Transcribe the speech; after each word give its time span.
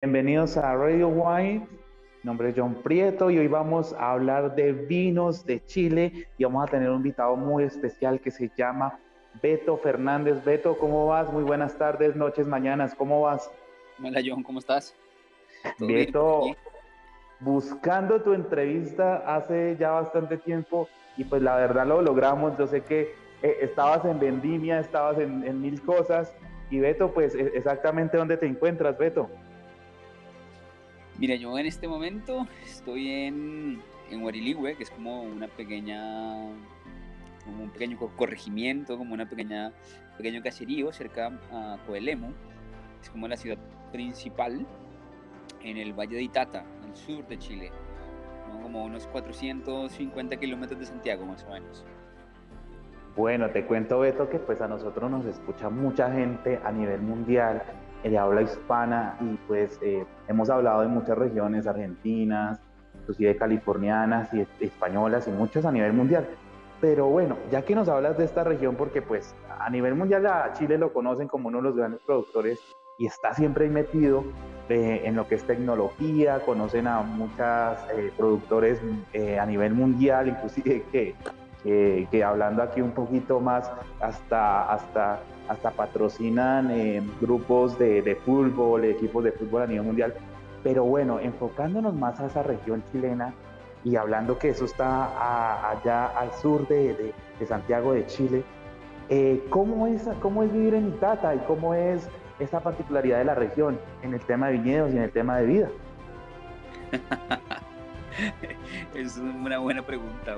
Bienvenidos 0.00 0.56
a 0.56 0.76
Radio 0.76 1.08
Wine. 1.08 1.66
Mi 1.68 2.22
nombre 2.22 2.50
es 2.50 2.54
John 2.56 2.76
Prieto 2.84 3.32
y 3.32 3.38
hoy 3.38 3.48
vamos 3.48 3.92
a 3.94 4.12
hablar 4.12 4.54
de 4.54 4.72
vinos 4.72 5.44
de 5.44 5.64
Chile 5.64 6.28
y 6.38 6.44
vamos 6.44 6.68
a 6.68 6.70
tener 6.70 6.88
un 6.88 6.98
invitado 6.98 7.34
muy 7.34 7.64
especial 7.64 8.20
que 8.20 8.30
se 8.30 8.48
llama 8.56 9.00
Beto 9.42 9.76
Fernández. 9.76 10.44
Beto, 10.44 10.78
¿cómo 10.78 11.08
vas? 11.08 11.32
Muy 11.32 11.42
buenas 11.42 11.76
tardes, 11.76 12.14
noches, 12.14 12.46
mañanas, 12.46 12.94
¿cómo 12.94 13.22
vas? 13.22 13.50
Hola 14.00 14.20
John, 14.24 14.44
¿cómo 14.44 14.60
estás? 14.60 14.94
Beto, 15.80 16.54
buscando 17.40 18.22
tu 18.22 18.34
entrevista 18.34 19.16
hace 19.26 19.76
ya 19.80 19.90
bastante 19.90 20.36
tiempo 20.36 20.88
y 21.16 21.24
pues 21.24 21.42
la 21.42 21.56
verdad 21.56 21.88
lo 21.88 22.02
logramos. 22.02 22.56
Yo 22.56 22.68
sé 22.68 22.82
que 22.82 23.16
eh, 23.42 23.56
estabas 23.62 24.04
en 24.04 24.20
vendimia, 24.20 24.78
estabas 24.78 25.18
en, 25.18 25.42
en 25.42 25.60
mil 25.60 25.82
cosas 25.82 26.36
y 26.70 26.78
Beto, 26.78 27.12
pues 27.12 27.34
e, 27.34 27.50
exactamente 27.56 28.16
dónde 28.16 28.36
te 28.36 28.46
encuentras, 28.46 28.96
Beto. 28.96 29.28
Mira, 31.18 31.34
yo 31.34 31.58
en 31.58 31.66
este 31.66 31.88
momento 31.88 32.46
estoy 32.64 33.10
en, 33.10 33.82
en 34.08 34.22
Guariligüe, 34.22 34.76
que 34.76 34.84
es 34.84 34.90
como 34.90 35.22
una 35.22 35.48
pequeña, 35.48 36.46
como 37.44 37.64
un 37.64 37.70
pequeño 37.70 37.98
corregimiento, 38.16 38.96
como 38.96 39.14
una 39.14 39.28
pequeña, 39.28 39.72
pequeño 40.16 40.40
caserío 40.42 40.92
cerca 40.92 41.32
a 41.50 41.76
Coelemu. 41.88 42.28
Es 43.02 43.10
como 43.10 43.26
la 43.26 43.36
ciudad 43.36 43.58
principal 43.90 44.64
en 45.62 45.76
el 45.76 45.92
Valle 45.92 46.14
de 46.14 46.22
Itata, 46.22 46.64
al 46.84 46.96
sur 46.96 47.26
de 47.26 47.36
Chile, 47.36 47.72
como 48.62 48.84
unos 48.84 49.08
450 49.08 50.36
kilómetros 50.36 50.78
de 50.78 50.86
Santiago 50.86 51.26
más 51.26 51.42
o 51.44 51.50
menos. 51.50 51.84
Bueno, 53.16 53.50
te 53.50 53.64
cuento 53.64 53.98
Beto 53.98 54.30
que 54.30 54.38
pues 54.38 54.60
a 54.60 54.68
nosotros 54.68 55.10
nos 55.10 55.26
escucha 55.26 55.68
mucha 55.68 56.12
gente 56.12 56.60
a 56.64 56.70
nivel 56.70 57.00
mundial 57.00 57.64
de 58.02 58.18
habla 58.18 58.42
hispana 58.42 59.16
y 59.20 59.36
pues 59.46 59.78
eh, 59.82 60.04
hemos 60.28 60.50
hablado 60.50 60.82
de 60.82 60.88
muchas 60.88 61.18
regiones 61.18 61.66
argentinas, 61.66 62.60
inclusive 63.00 63.36
californianas 63.36 64.32
y 64.32 64.46
españolas 64.60 65.28
y 65.28 65.30
muchos 65.30 65.64
a 65.64 65.72
nivel 65.72 65.92
mundial. 65.92 66.26
Pero 66.80 67.06
bueno, 67.06 67.36
ya 67.50 67.62
que 67.62 67.74
nos 67.74 67.88
hablas 67.88 68.16
de 68.18 68.24
esta 68.24 68.44
región, 68.44 68.76
porque 68.76 69.02
pues 69.02 69.34
a 69.58 69.68
nivel 69.68 69.94
mundial 69.94 70.26
a 70.26 70.52
Chile 70.52 70.78
lo 70.78 70.92
conocen 70.92 71.26
como 71.26 71.48
uno 71.48 71.58
de 71.58 71.64
los 71.64 71.76
grandes 71.76 72.00
productores 72.06 72.60
y 72.98 73.06
está 73.06 73.34
siempre 73.34 73.68
metido 73.68 74.24
eh, 74.68 75.02
en 75.04 75.16
lo 75.16 75.26
que 75.26 75.34
es 75.34 75.44
tecnología, 75.44 76.40
conocen 76.46 76.86
a 76.86 77.02
muchos 77.02 77.78
eh, 77.96 78.12
productores 78.16 78.80
a 79.40 79.46
nivel 79.46 79.74
mundial, 79.74 80.28
inclusive 80.28 80.84
que, 80.92 81.14
que, 81.64 82.24
hablando 82.24 82.62
aquí 82.62 82.80
un 82.80 82.92
poquito 82.92 83.40
más 83.40 83.70
hasta, 84.00 84.72
hasta 84.72 85.20
hasta 85.48 85.70
patrocinan 85.70 86.70
eh, 86.70 87.02
grupos 87.20 87.78
de, 87.78 88.18
fútbol, 88.24 88.84
equipos 88.84 89.24
de 89.24 89.32
fútbol 89.32 89.62
a 89.62 89.66
nivel 89.66 89.84
mundial. 89.84 90.14
Pero 90.62 90.84
bueno, 90.84 91.18
enfocándonos 91.20 91.94
más 91.94 92.20
a 92.20 92.26
esa 92.26 92.42
región 92.42 92.82
chilena 92.92 93.34
y 93.84 93.96
hablando 93.96 94.38
que 94.38 94.50
eso 94.50 94.64
está 94.64 95.70
allá 95.70 96.06
al 96.06 96.32
sur 96.34 96.66
de, 96.68 97.14
Santiago 97.46 97.92
de 97.92 98.06
Chile, 98.06 98.44
eh, 99.08 99.44
¿cómo, 99.48 99.86
es, 99.86 100.08
¿cómo 100.20 100.42
es 100.42 100.52
vivir 100.52 100.74
en 100.74 100.88
Itata 100.88 101.34
y 101.34 101.38
cómo 101.40 101.72
es 101.74 102.08
esa 102.38 102.60
particularidad 102.60 103.18
de 103.18 103.24
la 103.24 103.34
región 103.34 103.78
en 104.02 104.14
el 104.14 104.20
tema 104.20 104.48
de 104.48 104.54
viñedos 104.54 104.92
y 104.92 104.96
en 104.96 105.02
el 105.04 105.12
tema 105.12 105.38
de 105.38 105.46
vida? 105.46 105.68
es 109.00 109.16
una 109.16 109.58
buena 109.58 109.84
pregunta, 109.84 110.36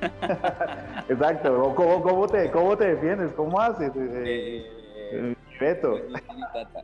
Exacto, 1.08 1.74
¿Cómo, 1.74 2.02
cómo, 2.02 2.26
te, 2.26 2.50
¿cómo 2.50 2.76
te 2.76 2.94
defiendes? 2.94 3.32
¿Cómo 3.32 3.58
haces? 3.58 3.90
Eh, 3.96 4.66
eh, 5.12 5.34
Beto. 5.58 5.96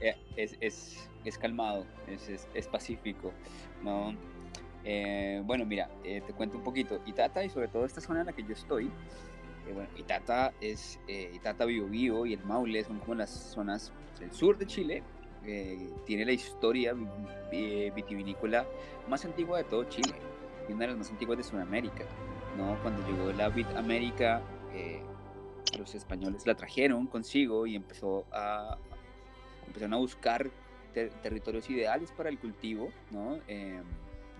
Eh, 0.00 0.16
es, 0.36 0.56
es, 0.60 1.10
es, 1.24 1.38
calmado, 1.38 1.86
es, 2.06 2.46
es, 2.52 2.68
pacífico, 2.68 3.32
¿no? 3.82 4.14
bueno, 5.44 5.64
mira, 5.64 5.88
te 6.02 6.32
cuento 6.36 6.58
un 6.58 6.64
poquito. 6.64 7.00
Itata 7.06 7.42
y 7.42 7.48
sobre 7.48 7.68
todo 7.68 7.86
esta 7.86 8.00
zona 8.00 8.20
en 8.20 8.26
la 8.26 8.32
que 8.32 8.42
yo 8.42 8.52
estoy, 8.52 8.90
bueno, 9.72 9.88
Itata 9.96 10.52
es 10.60 11.00
Itata 11.08 11.64
Bio 11.64 12.26
y 12.26 12.34
el 12.34 12.44
Maule 12.44 12.84
son 12.84 12.98
como 12.98 13.14
las 13.14 13.30
zonas 13.30 13.92
del 14.20 14.30
sur 14.32 14.58
de 14.58 14.66
Chile. 14.66 15.02
tiene 16.04 16.26
la 16.26 16.32
historia 16.32 16.94
vitivinícola 17.50 18.66
más 19.08 19.24
antigua 19.24 19.58
de 19.58 19.64
todo 19.64 19.84
Chile 19.84 20.14
y 20.68 20.72
una 20.72 20.82
de 20.82 20.86
las 20.88 20.98
más 20.98 21.10
antiguas 21.10 21.38
de 21.38 21.44
Sudamérica. 21.44 22.04
¿no? 22.56 22.78
Cuando 22.82 23.06
llegó 23.06 23.32
la 23.32 23.48
Vid 23.48 23.66
América, 23.76 24.42
eh, 24.72 25.02
los 25.78 25.94
españoles 25.94 26.46
la 26.46 26.54
trajeron 26.54 27.06
consigo 27.06 27.66
y 27.66 27.76
empezó 27.76 28.24
a, 28.32 28.78
empezaron 29.66 29.94
a 29.94 29.96
buscar 29.98 30.50
territorios 31.22 31.68
ideales 31.70 32.12
para 32.12 32.28
el 32.28 32.38
cultivo. 32.38 32.90
¿no? 33.10 33.38
Eh, 33.48 33.80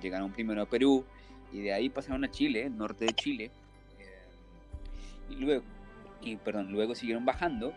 llegaron 0.00 0.32
primero 0.32 0.62
a 0.62 0.66
Perú 0.66 1.04
y 1.52 1.60
de 1.60 1.72
ahí 1.72 1.88
pasaron 1.88 2.24
a 2.24 2.30
Chile, 2.30 2.70
norte 2.70 3.06
de 3.06 3.12
Chile. 3.14 3.50
Eh, 3.98 5.30
y 5.30 5.34
luego, 5.36 5.64
y, 6.20 6.36
perdón, 6.36 6.72
luego 6.72 6.94
siguieron 6.94 7.24
bajando 7.24 7.72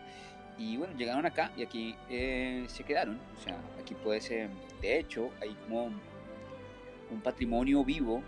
y 0.56 0.76
bueno, 0.76 0.96
llegaron 0.96 1.24
acá 1.24 1.52
y 1.56 1.62
aquí 1.62 1.94
se 2.08 2.84
quedaron. 2.84 3.20
O 3.38 3.42
sea, 3.42 3.56
aquí 3.80 3.94
puede 3.94 4.20
ser, 4.20 4.50
de 4.80 4.98
hecho, 4.98 5.30
hay 5.40 5.56
como 5.66 5.90
un 7.10 7.20
patrimonio 7.20 7.84
vivo 7.84 8.22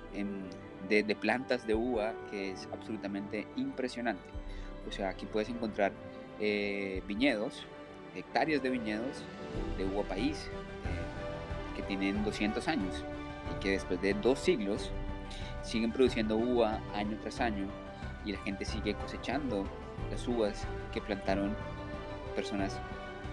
de, 0.89 1.17
plantas 1.17 1.67
de 1.67 1.75
uva 1.75 2.15
que 2.31 2.53
es 2.53 2.69
absolutamente 2.73 3.47
impresionante. 3.57 4.23
O 4.89 4.93
sea, 4.93 5.11
aquí 5.11 5.27
puedes 5.27 5.49
encontrar 5.49 5.93
eh, 6.41 7.03
viñedos, 7.07 7.67
hectáreas 8.15 8.63
de 8.63 8.71
viñedos 8.71 9.23
de 9.77 9.85
uva 9.85 10.03
país 10.05 10.49
eh, 10.49 11.77
que 11.77 11.83
tienen 11.83 12.25
200 12.25 12.67
años 12.69 13.05
y 13.55 13.61
que 13.61 13.73
después 13.73 14.01
de 14.01 14.15
dos 14.15 14.39
siglos 14.39 14.91
siguen 15.63 15.93
produciendo 15.93 16.37
uva 16.37 16.81
año 16.95 17.19
tras 17.21 17.41
año 17.41 17.67
y 18.25 18.33
la 18.33 18.39
gente 18.41 18.65
sigue 18.65 18.95
cosechando 18.95 19.65
las 20.11 20.27
uvas 20.27 20.67
que 20.93 21.01
plantaron 21.01 21.55
personas 22.35 22.81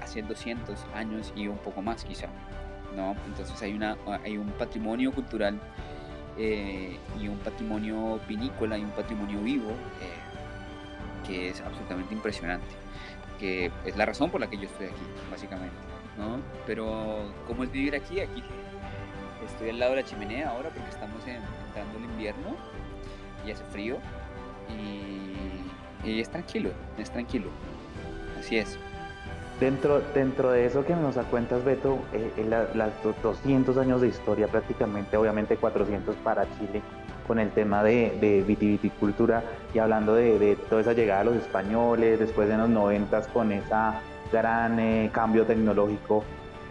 hace 0.01 0.21
200 0.21 0.85
años 0.93 1.33
y 1.35 1.47
un 1.47 1.57
poco 1.57 1.81
más 1.81 2.03
quizá. 2.03 2.27
¿No? 2.97 3.15
Entonces 3.27 3.61
hay, 3.61 3.73
una, 3.73 3.95
hay 4.23 4.37
un 4.37 4.47
patrimonio 4.53 5.13
cultural 5.13 5.57
eh, 6.37 6.97
y 7.21 7.27
un 7.27 7.37
patrimonio 7.37 8.19
vinícola 8.27 8.77
y 8.77 8.83
un 8.83 8.89
patrimonio 8.91 9.39
vivo 9.39 9.69
eh, 10.01 11.25
que 11.25 11.49
es 11.49 11.61
absolutamente 11.61 12.13
impresionante, 12.13 12.67
que 13.39 13.71
es 13.85 13.95
la 13.95 14.05
razón 14.05 14.31
por 14.31 14.41
la 14.41 14.49
que 14.49 14.57
yo 14.57 14.63
estoy 14.63 14.87
aquí, 14.87 15.03
básicamente, 15.29 15.75
¿no? 16.17 16.39
Pero 16.65 17.31
¿cómo 17.45 17.63
es 17.63 17.71
vivir 17.71 17.95
aquí? 17.95 18.19
Aquí 18.19 18.43
estoy 19.45 19.69
al 19.69 19.79
lado 19.79 19.93
de 19.93 20.01
la 20.01 20.07
chimenea 20.07 20.49
ahora 20.49 20.69
porque 20.69 20.89
estamos 20.89 21.21
entrando 21.25 21.99
el 21.99 22.05
invierno 22.05 22.55
y 23.45 23.51
hace 23.51 23.63
frío 23.65 23.97
y, 26.03 26.09
y 26.09 26.19
es 26.19 26.29
tranquilo, 26.29 26.71
es 26.97 27.11
tranquilo, 27.11 27.49
así 28.39 28.57
es. 28.57 28.79
Dentro, 29.59 30.01
dentro 30.13 30.51
de 30.51 30.67
eso 30.67 30.85
que 30.85 30.95
nos 30.95 31.15
cuentas, 31.15 31.65
Beto, 31.65 31.97
eh, 32.13 32.45
las 32.75 32.91
200 33.23 33.75
años 33.77 34.01
de 34.01 34.09
historia, 34.09 34.47
prácticamente, 34.47 35.17
obviamente 35.17 35.57
400 35.57 36.15
para 36.17 36.45
Chile, 36.59 36.83
con 37.25 37.39
el 37.39 37.49
tema 37.49 37.83
de, 37.83 38.43
vitiviticultura 38.45 39.41
y 39.73 39.79
hablando 39.79 40.13
de, 40.13 40.55
toda 40.69 40.81
esa 40.81 40.93
llegada 40.93 41.23
de 41.23 41.31
los 41.31 41.35
españoles, 41.37 42.19
después 42.19 42.47
de 42.47 42.55
los 42.55 42.69
90 42.69 43.21
con 43.33 43.51
ese 43.51 43.73
gran 44.31 44.79
eh, 44.79 45.09
cambio 45.11 45.43
tecnológico. 45.43 46.23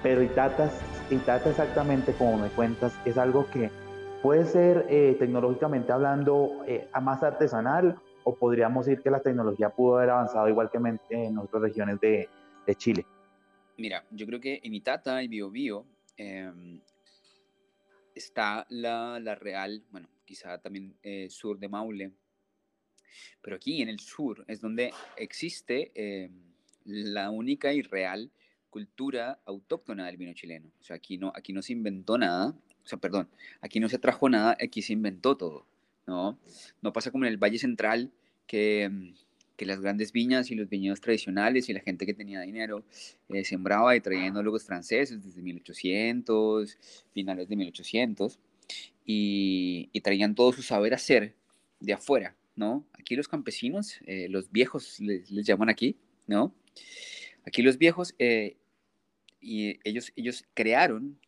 Pero 0.05 0.23
Itata, 0.23 0.71
Itata, 1.11 1.51
exactamente 1.51 2.13
como 2.13 2.39
me 2.39 2.51
cuentas, 2.51 2.97
es 3.05 3.19
algo 3.19 3.47
que 3.51 3.69
puede 4.23 4.45
ser 4.45 4.87
eh, 4.89 5.17
tecnológicamente 5.19 5.91
hablando 5.91 6.53
a 6.93 7.01
más 7.01 7.25
artesanal 7.25 7.97
o 8.23 8.37
podríamos 8.37 8.87
decir 8.87 9.03
que 9.03 9.11
la 9.11 9.21
tecnología 9.21 9.71
pudo 9.71 9.97
haber 9.97 10.11
avanzado 10.11 10.49
igual 10.49 10.71
que 10.71 10.79
en 11.11 11.39
otras 11.39 11.63
regiones 11.63 11.99
de, 12.01 12.29
de 12.67 12.75
Chile? 12.75 13.07
Mira, 13.79 14.05
yo 14.11 14.27
creo 14.27 14.41
que 14.41 14.61
en 14.63 14.75
Itata 14.75 15.23
y 15.23 15.29
Bio 15.29 15.51
Bio 15.51 15.87
em, 16.17 16.81
está 18.15 18.67
la, 18.71 19.21
la, 19.21 19.35
real, 19.35 19.85
bueno, 19.91 20.09
quizá 20.25 20.59
también 20.59 20.97
eh, 21.03 21.29
sur 21.31 21.59
de 21.59 21.69
Maule, 21.69 22.13
pero 23.43 23.57
aquí 23.57 23.83
en 23.83 23.89
el 23.89 24.01
sur 24.01 24.45
es 24.49 24.61
donde 24.61 24.93
existe 25.17 25.93
em, 25.95 26.33
la 26.85 27.31
única 27.31 27.73
y 27.73 27.83
real 27.83 28.31
cultura 28.71 29.41
autóctona 29.47 30.07
del 30.07 30.17
vino 30.17 30.35
chileno. 30.35 30.71
O 30.81 30.85
sea, 30.85 30.97
aquí 30.97 31.17
no, 31.17 31.33
aquí 31.35 31.53
no 31.53 31.63
se 31.63 31.73
inventó 31.73 32.19
nada, 32.19 32.55
o 32.85 32.87
sea, 32.87 32.99
perdón, 32.99 33.29
aquí 33.61 33.81
no 33.81 33.89
se 33.89 33.99
trajo 33.99 34.29
nada, 34.29 34.57
aquí 34.61 34.83
se 34.83 34.93
inventó 34.93 35.37
todo, 35.37 35.67
¿no? 36.07 36.39
No 36.83 36.93
pasa 36.93 37.11
como 37.11 37.25
en 37.25 37.33
el 37.33 37.39
Valle 37.39 37.59
Central, 37.59 38.11
que 38.47 38.85
em, 38.85 39.15
que 39.57 39.67
las 39.67 39.81
grandes 39.81 40.13
viñas 40.13 40.51
y 40.51 40.55
los 40.55 40.69
viñedos 40.69 41.01
tradicionales 41.01 41.69
y 41.69 41.73
la 41.73 41.81
gente 41.81 42.07
que 42.07 42.15
tenía 42.15 42.41
dinero 42.41 42.85
eh, 43.29 43.45
sembraba 43.45 43.97
y 43.97 44.01
traía 44.01 44.27
enólogos 44.27 44.65
franceses 44.65 45.23
desde 45.25 45.43
1800, 45.43 46.79
finales 47.13 47.49
de 47.49 47.57
1800, 47.57 48.39
y, 49.05 49.91
traían 50.03 50.35
todo 50.35 50.53
su 50.53 50.63
saber 50.63 50.95
hacer 50.95 51.35
de 51.81 51.93
afuera, 51.93 52.37
¿no? 52.55 52.87
Aquí 52.93 53.17
los 53.17 53.29
campesinos, 53.29 53.99
eh, 54.07 54.29
los 54.29 54.53
viejos 54.53 55.01
les, 55.01 55.29
llaman 55.29 55.69
aquí, 55.69 55.97
¿no? 56.27 56.55
Aquí 57.45 57.63
los 57.63 57.79
viejos, 57.79 58.15
eh, 58.19 58.57
y 59.41 59.79
ellos, 59.85 60.13
ellos 60.17 60.45
crearon 60.55 61.19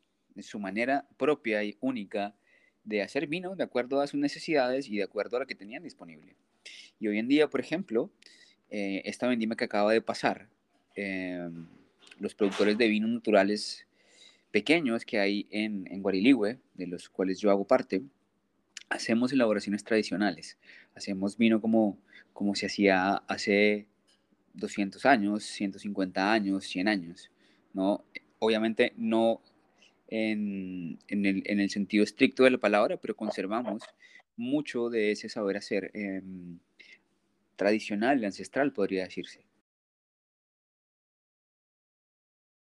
su 0.42 0.58
manera 0.58 1.06
propia 1.16 1.64
y 1.64 1.76
única 1.80 2.34
de 2.84 3.02
hacer 3.02 3.26
vino 3.26 3.56
de 3.56 3.64
acuerdo 3.64 4.00
a 4.00 4.06
sus 4.06 4.20
necesidades 4.20 4.88
y 4.88 4.96
de 4.96 5.02
acuerdo 5.02 5.36
a 5.36 5.40
lo 5.40 5.46
que 5.46 5.54
tenían 5.54 5.82
disponible. 5.82 6.36
Y 6.98 7.08
hoy 7.08 7.18
en 7.18 7.28
día, 7.28 7.48
por 7.48 7.60
ejemplo, 7.60 8.10
eh, 8.70 9.02
esta 9.04 9.26
vendimia 9.26 9.56
que 9.56 9.64
acaba 9.64 9.92
de 9.92 10.02
pasar, 10.02 10.48
em, 10.94 11.66
los 12.18 12.34
productores 12.34 12.76
de 12.76 12.88
vinos 12.88 13.10
naturales 13.10 13.86
pequeños 14.50 15.04
que 15.04 15.18
hay 15.18 15.46
en, 15.50 15.86
en 15.90 16.02
Guariligüe, 16.02 16.58
de 16.74 16.86
los 16.86 17.08
cuales 17.08 17.38
yo 17.40 17.50
hago 17.50 17.66
parte, 17.66 18.02
hacemos 18.88 19.32
elaboraciones 19.32 19.84
tradicionales. 19.84 20.58
Hacemos 20.94 21.36
vino 21.36 21.60
como, 21.60 21.98
como 22.32 22.54
se 22.54 22.66
hacía 22.66 23.16
hace 23.28 23.86
200 24.54 25.04
años, 25.06 25.44
150 25.44 26.32
años, 26.32 26.64
100 26.64 26.88
años. 26.88 27.30
¿no? 27.72 28.04
Obviamente 28.38 28.92
no 28.96 29.40
en, 30.08 30.98
el, 31.08 31.70
sentido 31.70 32.04
estricto 32.04 32.44
de 32.44 32.50
la 32.50 32.58
palabra, 32.58 32.96
pero 32.96 33.14
conservamos 33.14 33.82
mucho 34.36 34.88
de 34.88 35.12
ese 35.12 35.28
saber 35.28 35.56
hacer 35.56 35.90
eh, 35.94 36.22
tradicional, 37.58 38.24
ancestral, 38.24 38.72
podría 38.72 39.04
decirse. 39.04 39.47